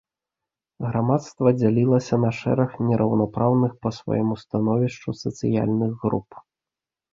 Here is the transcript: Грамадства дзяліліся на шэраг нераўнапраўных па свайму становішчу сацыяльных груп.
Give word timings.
Грамадства 0.85 1.51
дзяліліся 1.59 2.15
на 2.23 2.31
шэраг 2.39 2.71
нераўнапраўных 2.89 3.77
па 3.85 3.89
свайму 3.99 4.41
становішчу 4.47 5.09
сацыяльных 5.23 5.91
груп. 6.05 6.29